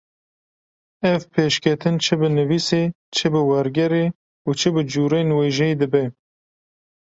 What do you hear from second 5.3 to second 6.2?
wêjeyê dibe.